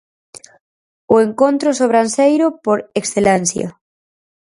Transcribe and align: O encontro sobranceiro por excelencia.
O 1.13 1.15
encontro 1.27 1.69
sobranceiro 1.79 2.45
por 2.65 2.77
excelencia. 2.99 3.67